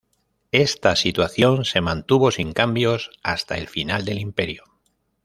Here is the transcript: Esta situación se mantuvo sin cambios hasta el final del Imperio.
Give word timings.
Esta 0.51 0.95
situación 0.95 1.63
se 1.63 1.79
mantuvo 1.79 2.31
sin 2.31 2.53
cambios 2.53 3.11
hasta 3.21 3.59
el 3.59 3.67
final 3.67 4.03
del 4.03 4.17
Imperio. 4.17 4.63